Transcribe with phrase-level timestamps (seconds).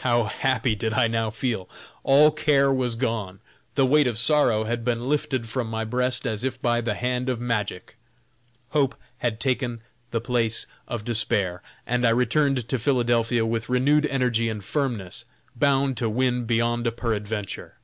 [0.00, 1.68] How happy did I now feel!
[2.02, 3.40] All care was gone,
[3.74, 7.28] the weight of sorrow had been lifted from my breast as if by the hand
[7.28, 7.98] of magic:
[8.70, 14.48] hope had taken the place of despair, and I returned to Philadelphia with renewed energy
[14.48, 17.76] and firmness, bound to win beyond a peradventure.